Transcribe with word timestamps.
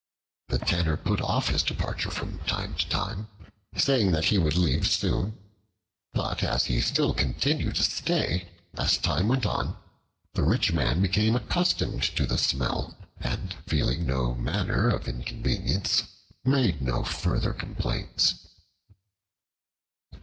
The 0.47 0.57
Tanner 0.57 0.97
put 0.97 1.21
off 1.21 1.49
his 1.49 1.61
departure 1.61 2.09
from 2.09 2.39
time 2.47 2.73
to 2.73 2.89
time, 2.89 3.27
saying 3.77 4.13
that 4.13 4.25
he 4.25 4.39
would 4.39 4.55
leave 4.55 4.87
soon. 4.87 5.37
But 6.13 6.41
as 6.41 6.65
he 6.65 6.81
still 6.81 7.13
continued 7.13 7.75
to 7.75 7.83
stay, 7.83 8.49
as 8.75 8.97
time 8.97 9.27
went 9.27 9.45
on, 9.45 9.77
the 10.33 10.41
rich 10.41 10.71
man 10.73 11.03
became 11.03 11.35
accustomed 11.35 12.01
to 12.17 12.25
the 12.25 12.39
smell, 12.39 12.97
and 13.19 13.53
feeling 13.67 14.07
no 14.07 14.33
manner 14.33 14.89
of 14.89 15.07
inconvenience, 15.07 16.01
made 16.43 16.81
no 16.81 17.03
further 17.03 17.53
complaints. 17.53 18.47